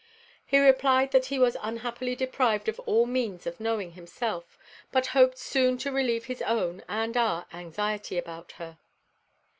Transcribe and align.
He 0.43 0.57
replied 0.57 1.11
that 1.11 1.27
he 1.27 1.37
was 1.37 1.55
unhappily 1.61 2.15
deprived 2.15 2.67
of 2.67 2.79
all 2.87 3.05
means 3.05 3.45
of 3.45 3.59
knowing 3.59 3.91
himself, 3.91 4.57
but 4.91 5.05
hoped 5.13 5.37
soon 5.37 5.77
to 5.77 5.91
relieve 5.91 6.25
his 6.25 6.41
own 6.41 6.81
and 6.89 7.15
our 7.15 7.45
anxiety 7.53 8.17
about 8.17 8.53
her. 8.53 8.79